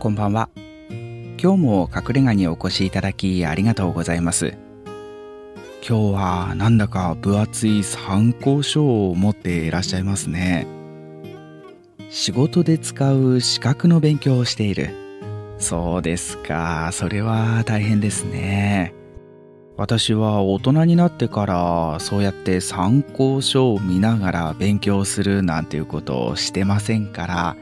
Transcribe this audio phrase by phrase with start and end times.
[0.00, 0.48] こんばんは。
[0.88, 4.56] 今日も隠れ家にお越しいただきありがとうございます。
[5.86, 10.66] 今日はなんだか分厚い参考書を持っていらっしゃいますね。
[12.08, 14.88] 仕事で使う資格の勉強をしている。
[15.58, 16.88] そうですか。
[16.94, 18.94] それは大変ですね。
[19.76, 27.56] 私は大人になってからそうやって参考書を見ながら勉強するなんていうことをしてませんから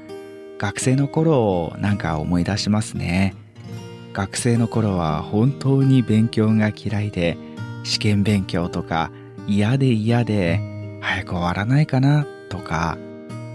[0.59, 3.35] 学生の頃をなんか思い出しますね。
[4.13, 7.39] 学生の頃は本当に勉強が嫌いで
[7.85, 9.13] 試験勉強とか
[9.47, 10.61] 嫌で嫌で
[11.01, 12.99] 早く終わらないかなとか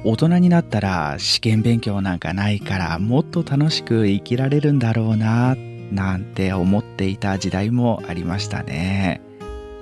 [0.05, 5.55] 大人になったら試験勉強なんかないからもっと楽しく生きられるんだろうな
[5.91, 9.21] なんて思っていた時代もありましたね。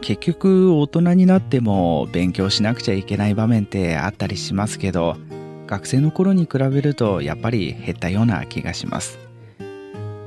[0.01, 5.15] 結局大人になっても勉強しなくちゃいけない場面ってあったりしますけど
[5.71, 9.17] 学生の頃に比べるとやっぱり減ったような気がします。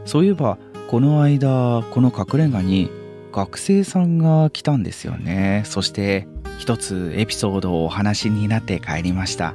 [0.06, 0.56] そういえば
[0.88, 2.90] この間この隠れ家に
[3.30, 5.62] 学生さんが来たんですよね。
[5.66, 6.26] そして
[6.58, 9.54] 一つエピソードをお話になって帰りました。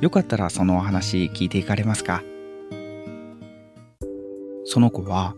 [0.00, 2.22] よかったらそのお話聞いていかれますか？
[4.64, 5.34] その子は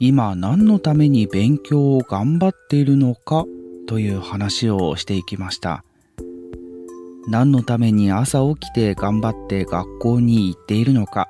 [0.00, 3.44] 今何のために勉強を頑張っているのか
[3.86, 5.84] という話をしていきました。
[7.28, 11.28] 何のために朝起きて頑張って学校に行っているのか。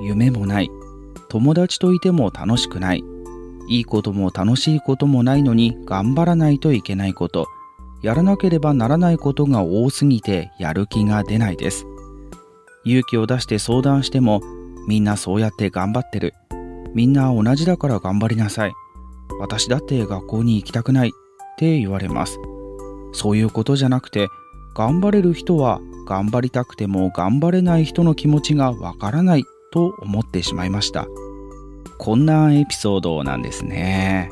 [0.00, 0.70] 夢もない。
[1.28, 3.04] 友達といても楽しくない。
[3.68, 7.48] いいことも楽しいこともないのに頑張らないといけないこと。
[8.02, 11.86] やらなければならないことが多すぎてやる気が出ないです。
[12.84, 14.40] 勇気を出して相談しても
[14.86, 16.34] みんなそうやって頑張ってる。
[16.94, 18.72] みんな同じだから頑張りなさい。
[19.40, 21.12] 私だって学校に行きたくないっ
[21.58, 22.38] て言われます。
[23.12, 24.28] そういうことじゃなくて
[24.76, 31.06] 頑張れる人は頑張りたくても頑張れない人の気持ちがわからないと思ってしまいました。
[31.96, 34.30] こんなエピソードなんですね。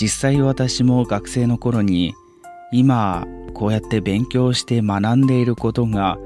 [0.00, 2.14] 実際私も学生の頃に
[2.72, 3.24] 今
[3.54, 6.18] こうやって勉強して学んでいることが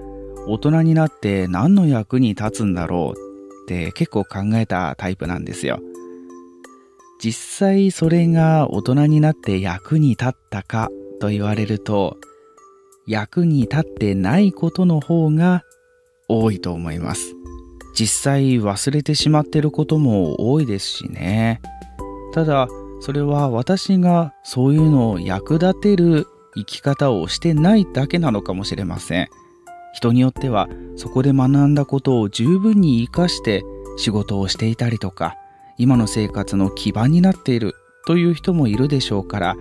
[0.48, 5.80] 大人になって何の役に立つんだろうって結構考えたタイプなんですよ。
[7.22, 10.88] 実際それが大人になって役に立ったか
[11.20, 12.16] と言われると
[13.10, 15.64] 役に立ってないことの方が
[16.28, 17.34] 多いと思います。
[17.98, 21.60] 実際忘れてしまってることも多いですしね。
[22.32, 22.68] ただ
[23.00, 29.28] それは私がそういうのを役立てる生き方をしてないだけなのかもしれません。
[29.92, 33.64] 人によってはそこで学んだことを十分に活かして
[33.96, 35.34] 仕事をしていたりとか
[35.78, 37.74] 今の生活の基盤になっている
[38.06, 39.56] という人もいるでしょうから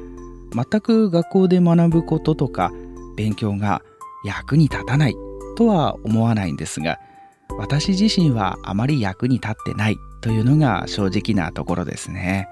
[0.53, 2.71] 全く学校で学ぶこととか
[3.19, 3.81] 勉強が
[4.23, 5.15] 役に立たない
[5.57, 6.99] とは思わないんですが
[7.57, 12.47] 私自身はあまり役に立ってないというのが正直なところですね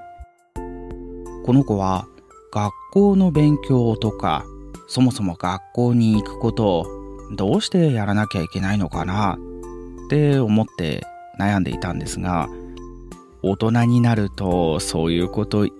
[1.45, 2.05] この子は
[2.51, 4.43] 学校の勉強とか
[4.89, 6.85] そもそも学校に行くことを
[7.31, 9.37] どうしてやらなきゃいけないのかな
[10.05, 11.05] って思って
[11.39, 12.49] 悩んでいたんですが
[13.41, 15.71] 大人になるとそういうこといっ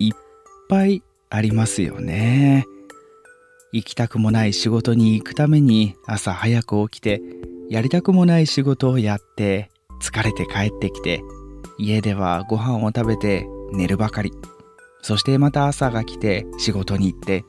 [0.70, 2.66] ぱいありますよね。
[3.72, 7.22] 行きたくもない仕事に行くために朝早く起きて
[7.70, 9.70] やりたくもない仕事をやって
[10.02, 11.22] 疲れて帰ってきて
[11.78, 14.32] 家ではご飯を食べて寝るばかり。
[15.02, 17.46] そしてまた朝が来て仕事に行って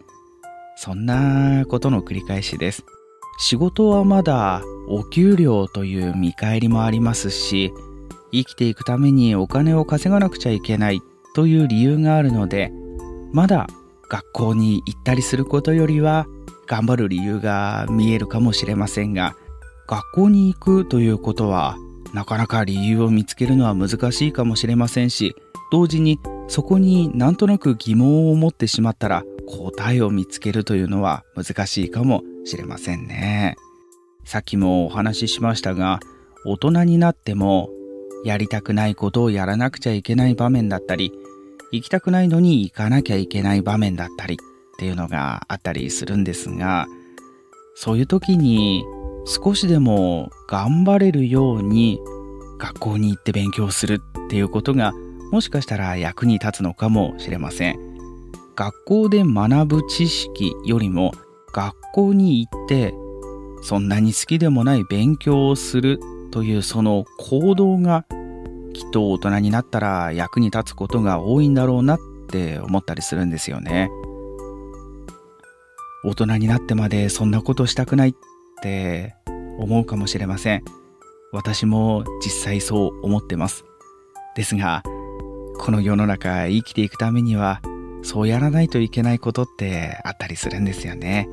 [0.77, 2.85] そんなことの繰り返しです。
[3.41, 7.73] 仕事はまだお給料という見返りもありますし
[8.33, 11.01] 生きていくためにお金を稼がなくちゃいけない
[11.35, 12.73] という理由があるので
[13.33, 13.69] まだ
[14.09, 16.27] 学校に行ったりすることよりは
[16.67, 19.37] 頑張る理由が見えるかもしれませんが
[19.87, 21.77] 学校に行くということは
[22.13, 25.35] なかなか理由を見つけるのは難しいかもしれませんし
[25.71, 33.57] 同時にそこになんとなく疑問を持ってしまったら答えを見つけるというのは難しいかもしれませんね。
[34.25, 36.01] さっきもお話ししましたが
[36.45, 37.71] 大人になっても
[38.25, 41.13] やりたくないことをやらなくちゃいけない場面だったり
[41.73, 44.39] 行きたくないのに行かなきゃいけない場面だったりっ
[44.79, 46.87] ていうのがあったりするんですが、
[47.75, 48.85] そういう時に
[49.27, 52.01] 少しでも頑張れるように
[52.59, 54.93] 学校に行って勉強するっていうことが
[55.31, 57.79] もしかしたら役に立つのかもしれません。
[58.57, 61.13] 学校で学ぶ知識よりも
[61.53, 62.93] 学校に行って
[63.63, 66.01] そんなに好きでもない勉強をする
[66.31, 68.05] というその行動が
[68.75, 71.99] きっと大人になったら役に立つことが多いんだろうなっ
[72.31, 73.91] て思ったりするんですよね。
[76.05, 78.15] 大人になってまでそんなことしたくないっ
[78.63, 79.15] て
[79.59, 80.65] 思うかもしれません。
[81.33, 83.65] 私も実際そう思ってます。
[84.37, 84.83] ですが、
[85.59, 87.61] この世の中生きていくためには、
[88.03, 91.29] そうやらないといけないことってあったりするんですよね。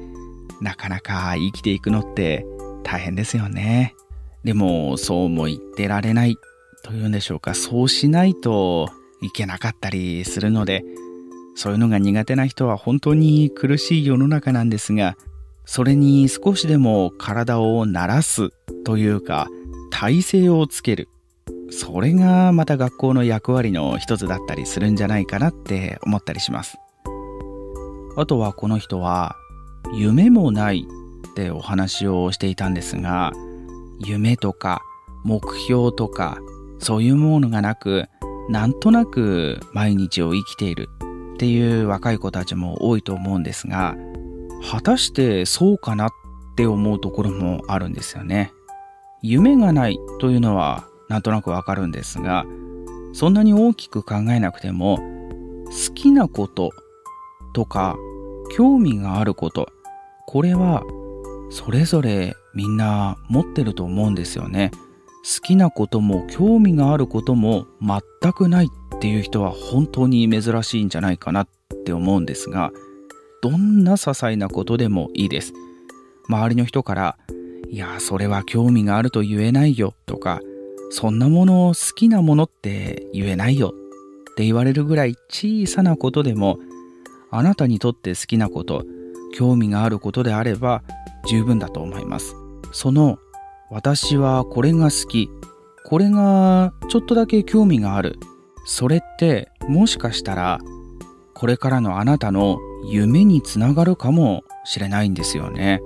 [0.61, 2.45] なかなか生きていくのって
[2.83, 3.93] 大変ですよね。
[4.43, 6.35] でも、そうも言ってられない
[6.85, 7.55] というんでしょうか。
[7.55, 8.91] そうしないと
[9.21, 10.85] いけなかったりするので、
[11.55, 15.15] そういうのが苦手な人は本当に苦しい世の中なんですが、
[15.65, 18.51] それに少しでも体を慣らす
[18.83, 19.47] というか、
[19.89, 21.09] 体勢をつける。
[21.71, 26.77] それがまた学校の役割の一つだったりするんじゃないかなって思ったりします。
[28.15, 29.35] あとはこの人は、
[29.95, 30.85] 夢もない
[31.31, 33.31] ってお話をしていたんですが、
[33.99, 34.83] 夢とか
[35.23, 36.37] 目標とか
[36.79, 38.05] そういうものがなく、
[38.49, 40.89] なんとなく毎日を生きている
[41.35, 43.95] っていう若い子たちも多いと思うんですが、
[44.71, 46.09] 果たしてそうかなっ
[46.55, 48.51] て思うところもあるんですよね。
[49.21, 52.45] 夢がないというのはなんとなくわかるんですが、
[53.13, 54.97] そんなに大きく考えなくても、
[55.65, 56.69] 好きなこと
[57.53, 57.97] とか
[58.55, 59.67] 興味があること、
[60.27, 60.83] これは
[61.49, 64.71] それぞれみんな持ってると思うんですよね。
[65.25, 71.47] 好きなことも興味があることも全くないっていう人は本当に珍しいんじゃないかなっ
[71.83, 72.71] て思うんですが、
[73.41, 75.53] どんな些細なことでもいいです。
[76.29, 77.17] 周りの人から、
[77.69, 80.41] いや、それは興味があると言えないよとか、
[80.91, 86.59] そんなもの好きなものって言えないよって言われるぐらい小さなことでも、
[87.31, 88.83] あなたにとって好きなこと、
[89.35, 90.83] 興味があることであれば
[91.27, 92.35] 十分だと思います。
[92.71, 93.17] その、
[93.69, 95.29] 私はこれが好き、
[95.85, 98.19] これがちょっとだけ興味がある。
[98.65, 100.59] それってもしかしたら
[101.35, 102.57] これからのあなたの
[102.89, 105.81] 夢につながるかもしれないんですよね。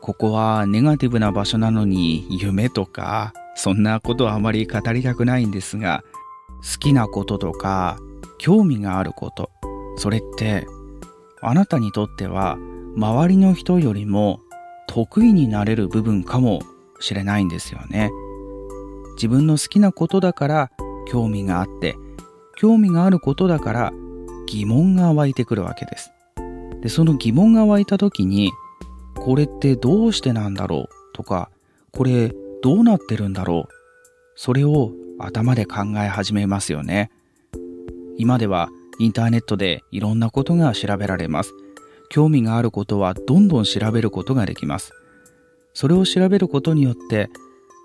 [0.00, 6.02] ここはネガティブな場所なのに夢とかそんなことはあまり語りたくないんですが
[6.72, 7.98] 好きなこととか
[8.38, 9.50] 興味があること
[9.96, 10.66] それって
[11.40, 12.58] あなたにとっては
[12.96, 14.40] 周りの人よりも
[14.88, 16.60] 得意になれる部分かも
[17.02, 18.10] しれないんですよね。
[19.16, 20.70] 自分の好きなことだから
[21.06, 21.96] 興味があって
[22.56, 23.92] 興味があることだから
[24.46, 26.12] 疑問が湧いてくるわけです。
[26.80, 28.52] で、その疑問が湧いた時に、
[29.14, 31.50] これってどうしてなんだろうとか、
[31.92, 32.32] これ
[32.62, 33.72] どうなってるんだろう
[34.36, 37.10] それを頭で考え始めますよね。
[38.16, 41.52] 今ではインターネットでいろんなことが調べられます。
[42.10, 44.92] 興味があることはどんどん調べることができます。
[45.74, 47.30] それを調べることによって、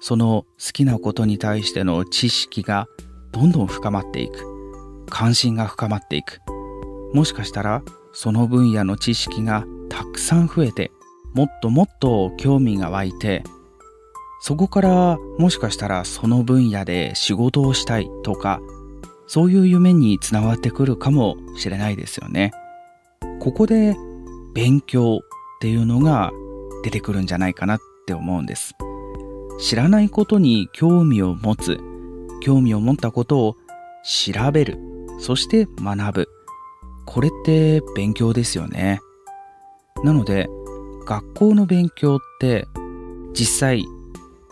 [0.02, 2.88] その好きなことに対しての知識が
[3.32, 5.06] どんどん深まっていく。
[5.10, 6.42] 関心が深まっていく。
[7.14, 10.92] もしかしたらその分野の知識がたくさん増えて
[11.34, 13.44] もっともっと興味が湧いて
[14.42, 18.60] そこからもしかしたらその分野で仕事をしたいとか
[19.26, 22.52] そういう夢につながってくるかもしれないですよね。
[23.40, 23.96] ここで
[24.54, 26.32] 勉強っていうのが
[26.84, 28.74] 出てくるんじゃないかなって思うんです。
[29.60, 31.80] 知らないことに興味を持つ、
[32.42, 33.56] 興味を持ったことを
[34.04, 34.80] 調べる、
[35.20, 36.30] そして学ぶ。
[37.06, 39.00] これって勉強ですよね。
[40.04, 40.48] なので、
[41.06, 42.68] 学校の勉強って
[43.34, 43.86] 実際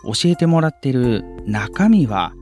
[0.02, 2.32] 教えてもらっている中身は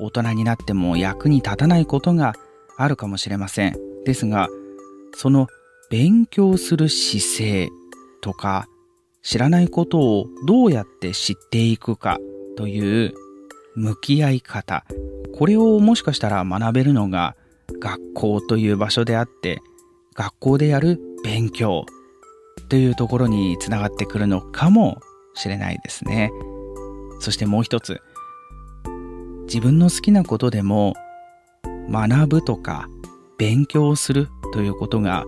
[0.00, 2.34] 大人になっても役に立たないことが
[2.76, 3.76] あるかもしれません。
[4.04, 4.48] ですが、
[5.14, 5.48] その
[5.90, 7.68] 勉強する姿勢
[8.20, 8.66] とか
[9.22, 12.18] 知らないことをどうやって知っていくか
[12.56, 13.14] という
[13.74, 14.84] 向き合い方。
[15.36, 17.36] これをもしかしたら学べるのが
[17.80, 19.60] 学校という場所であって、
[20.14, 21.84] 学校でやる勉強
[22.68, 25.00] というところにつながってくるのかも
[25.34, 26.30] しれないですね。
[27.20, 28.00] そしてもう一つ、
[29.46, 30.94] 自分の好きなことでも
[31.90, 32.88] 学ぶとか
[33.38, 35.24] 勉強するということが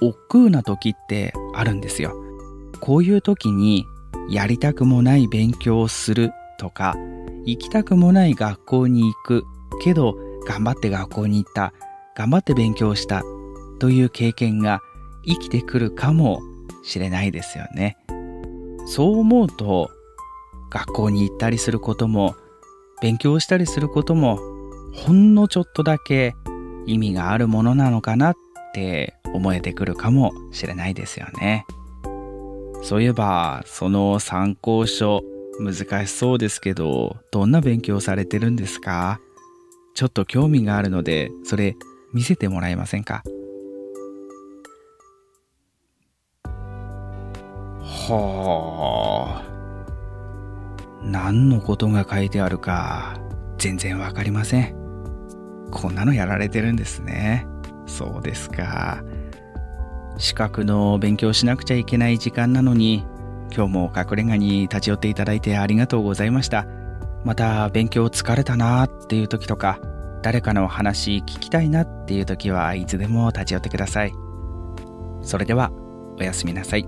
[0.00, 2.29] 億劫な時ってあるんですよ。
[2.80, 3.86] こういう時に
[4.28, 6.94] やりたくもない勉強をするとか
[7.44, 9.44] 行きたくもない学校に行く
[9.82, 11.72] けど頑張って学校に行った
[12.16, 13.22] 頑張って勉強した
[13.78, 14.80] という経験が
[15.24, 16.40] 生きてくるかも
[16.82, 17.96] しれないですよね。
[18.86, 19.90] そう思うと
[20.70, 22.34] 学校に行ったりすることも
[23.00, 24.38] 勉強したりすることも
[24.92, 26.34] ほんのちょっとだけ
[26.86, 28.34] 意味があるものなのかなっ
[28.74, 31.64] て思えてくるかもしれないですよね。
[32.82, 35.22] そういえばその参考書
[35.60, 39.20] 難しそうですけどどんな勉強されてるんですか？
[39.94, 41.76] ちょっと興味があるのでそれ
[42.12, 43.22] 見せてもらえませんか？
[47.82, 49.50] はあ。
[51.04, 53.20] 何のことが書いてあるか
[53.58, 54.74] 全然わかりません。
[55.70, 57.46] こんなのやられてるんですね。
[57.86, 59.04] そうですか。
[60.20, 63.06] 資格の勉強しなくちゃいけない時間なのに、
[63.56, 66.66] 今日も隠れ家に立ち寄っていただいてありがとうございました。
[67.24, 69.80] また勉強疲れたなっていう時とか、
[70.22, 74.12] 誰かの話聞きたいなっていう時はいつでも立ち寄ってください。
[75.22, 75.72] それでは、
[76.18, 76.86] おやすみなさい。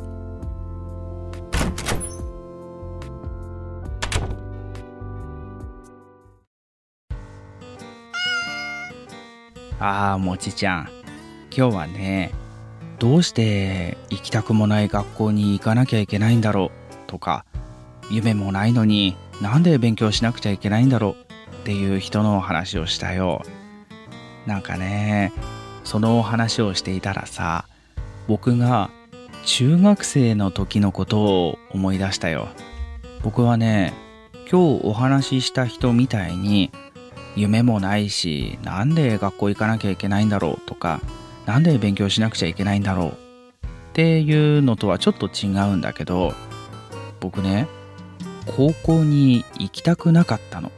[9.81, 10.89] ああ、もちちゃん。
[11.51, 12.33] 今日はね、
[13.03, 16.71] どうして行きたくもない学校に行かなきゃいけないんだろう
[17.09, 17.45] とか、
[18.13, 23.43] 夢もないのになんで勉強しなくちゃいけないんだろうっていう人の話をしたよ。
[24.47, 25.33] なんかね、
[25.83, 27.65] その話をしていたらさ、
[28.29, 28.89] 僕が
[29.47, 32.51] 中学生の時のことを思い出したよ。
[33.25, 33.95] 僕はね、
[34.49, 36.71] 今日お話しした人みたいに
[37.35, 41.01] 夢もないし、なんで学校行かなきゃいけないんだろうとか、
[41.47, 43.15] なんで勉強しなくちゃいけないんだろうっ
[43.95, 46.33] ていうのとはちょっと違うんだけど、
[47.21, 47.69] 僕ね、
[48.57, 50.73] 高校に行きたくなかったの。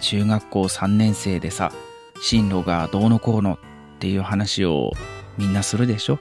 [0.00, 1.72] 中学校3年生でさ、
[2.20, 3.58] 進路がどうのこうのっ
[3.98, 4.92] ていう話を
[5.36, 6.18] みんなするでしょ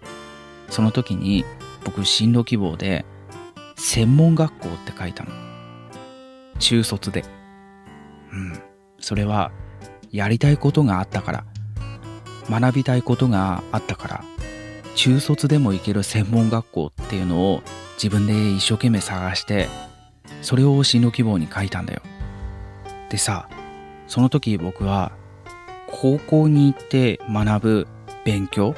[0.69, 1.43] その時に
[1.83, 3.05] 僕進路希望で
[3.75, 5.31] 専門学校って書いたの。
[6.59, 7.23] 中卒で。
[8.31, 8.59] うん。
[8.99, 9.51] それは
[10.11, 11.45] やりたいことがあったから。
[12.49, 14.23] 学びたいことがあったから。
[14.95, 17.61] 中卒でも行ける専門学校っていうのを
[18.01, 19.67] 自分で一生懸命探して
[20.41, 22.01] それを進路希望に書いたんだよ。
[23.09, 23.47] でさ、
[24.07, 25.11] その時僕は
[25.87, 27.87] 高校に行って学ぶ
[28.25, 28.75] 勉強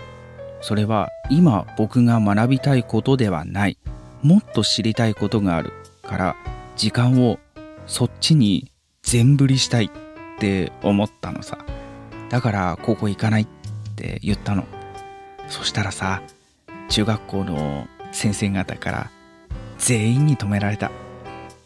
[0.61, 3.77] それは今僕が学びたいことではない
[4.21, 5.71] もっと知りたいことがある
[6.03, 6.35] から
[6.75, 7.39] 時間を
[7.87, 8.71] そっちに
[9.01, 9.89] 全振りしたいっ
[10.39, 11.57] て思ったのさ
[12.29, 13.47] だから高校行かないっ
[13.99, 14.65] って言ったの。
[15.49, 16.21] そしたらさ
[16.87, 19.11] 中学校の先生方から
[19.77, 20.89] 全員に止められた。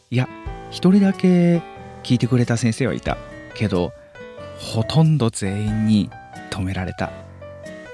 [0.10, 0.28] いや
[0.72, 1.62] 一人だけ
[2.02, 3.18] 聞いてくれた先生はいた。
[3.54, 3.94] けど
[4.58, 6.10] ほとんど全員に
[6.50, 7.12] 止められた。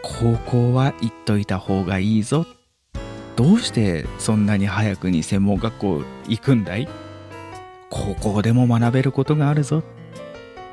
[0.02, 2.46] 高校は行っといた方がいいぞ。
[3.36, 6.88] どうしてそんなに早くに専門学校行くんだい？
[7.90, 9.84] 高校でも学べることがあるぞ。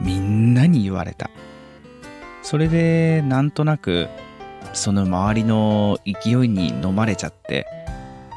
[0.00, 1.30] みんなに言われた。
[2.46, 4.06] それでなんとなく
[4.72, 7.66] その周りの勢いに飲まれちゃって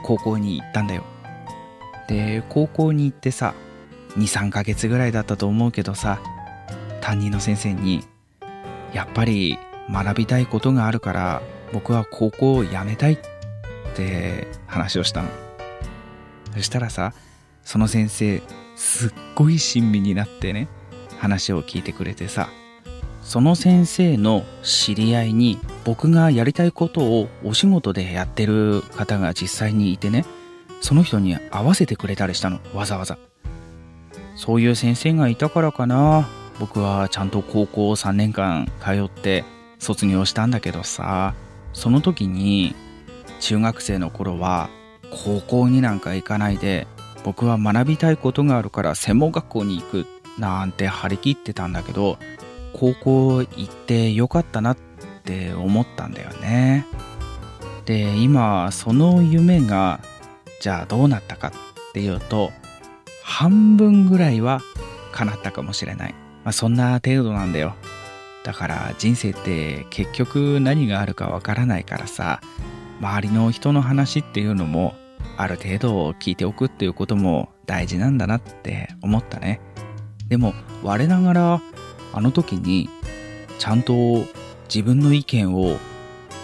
[0.03, 1.03] 高校に行ったんだよ。
[2.07, 3.53] で高校に行ってさ
[4.17, 6.19] 23ヶ月ぐらいだったと思うけどさ
[7.01, 8.03] 担任の先生に
[8.93, 9.59] やっぱり
[9.91, 13.19] 学びたいことがあるから僕は高校を辞めたいっ
[13.93, 15.29] て話をしたの。
[16.55, 17.13] そしたらさ
[17.63, 18.41] その先生
[18.75, 20.67] すっごい親身になってね
[21.19, 22.49] 話を聞いてくれてさ
[23.29, 30.25] その先生の知り合いに僕がやりたいことをお仕事でやってる方が実際にいてね
[30.81, 33.19] その人に会わせてくれたりしたのわざわざ。
[34.35, 36.27] そういう先生がいたからかな。
[36.59, 39.45] 僕はちゃんと高校3年間通って
[39.77, 41.35] 卒業したんだけどさ。
[41.71, 42.73] その時に
[43.41, 44.71] 中学生の頃は
[45.11, 46.87] 高校になんか行かないで
[47.23, 50.07] 僕は学びたいことがあるから専門学校に行く
[50.39, 52.17] なんて張り切ってたんだけど
[52.79, 54.77] 高校行ってよかったなっ
[55.25, 56.85] て思ったんだよね。
[57.85, 59.99] で今その夢が
[60.61, 61.51] じゃあどうなったかっ
[61.93, 62.51] ていうと
[63.23, 64.61] 半分ぐらいは
[65.11, 67.75] 叶ったかもしれない、まあ、そんな程度なんだよ。
[68.43, 72.39] だから人生って結局何があるかわからないからさ
[73.01, 74.95] 周りの人の話っていうのも
[75.35, 79.59] ある程度聞いておくっていうことも大事なんだなって思ったね。
[80.27, 81.61] でも我ながら
[82.13, 82.89] あの時に
[83.57, 84.25] ちゃんと
[84.73, 85.77] 自分の意見を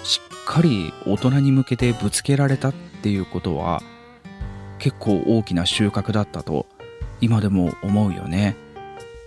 [0.03, 3.81] しっかり大人に向けてぶつけられたっていうことは
[4.79, 6.65] 結構大きな収穫だったと
[7.21, 8.55] 今でも思うよね。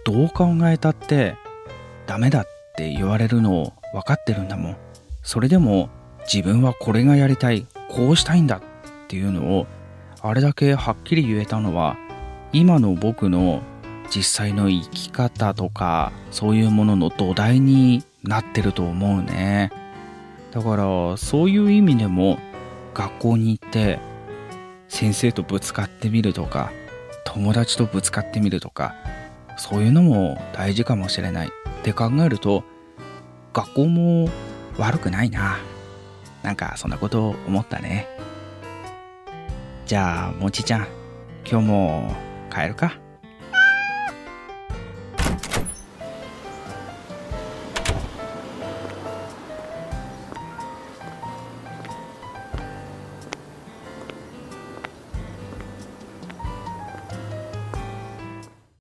[0.05, 1.37] どう考えたって
[2.07, 4.77] ダメだって言われるのを分かってるんだもん。
[5.23, 5.91] それでも
[6.33, 8.61] 自分はこれがやりたいこうしたいんだっ
[9.09, 9.67] ていうのを
[10.21, 11.97] あれだけはっきり言えたのは
[12.53, 13.63] 今の僕の
[14.11, 19.71] 実際の生き方とかそういうものの土台になってると思うね。
[20.51, 22.39] だからそういう意味でも
[22.95, 24.01] 学校に行って
[24.89, 26.73] 先生とぶつかってみるとか
[27.25, 28.95] 友達とぶつかってみるとか
[29.59, 31.49] そういうのも大事かもしれない。
[31.49, 31.51] っ
[31.83, 32.65] て考えると
[33.53, 34.29] 学校も
[34.79, 35.59] 悪くないな。
[36.43, 38.09] なんかそんなこと思ったね。
[39.87, 40.87] じゃあもちちゃん
[41.49, 42.17] 今日も
[42.51, 42.99] 帰るか？